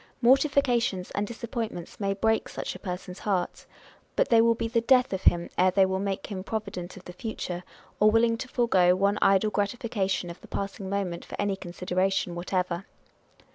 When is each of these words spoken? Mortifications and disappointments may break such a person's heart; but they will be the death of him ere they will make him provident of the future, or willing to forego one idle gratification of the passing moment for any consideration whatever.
Mortifications 0.19 1.11
and 1.11 1.27
disappointments 1.27 1.99
may 1.99 2.15
break 2.15 2.49
such 2.49 2.73
a 2.73 2.79
person's 2.79 3.19
heart; 3.19 3.67
but 4.15 4.29
they 4.29 4.41
will 4.41 4.55
be 4.55 4.67
the 4.67 4.81
death 4.81 5.13
of 5.13 5.21
him 5.25 5.47
ere 5.59 5.69
they 5.69 5.85
will 5.85 5.99
make 5.99 6.25
him 6.31 6.43
provident 6.43 6.97
of 6.97 7.05
the 7.05 7.13
future, 7.13 7.63
or 7.99 8.09
willing 8.09 8.35
to 8.35 8.47
forego 8.47 8.95
one 8.95 9.19
idle 9.21 9.51
gratification 9.51 10.31
of 10.31 10.41
the 10.41 10.47
passing 10.47 10.89
moment 10.89 11.23
for 11.23 11.39
any 11.39 11.55
consideration 11.55 12.33
whatever. 12.33 12.87